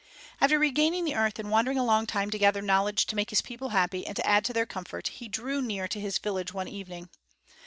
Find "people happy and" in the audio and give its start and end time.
3.43-4.15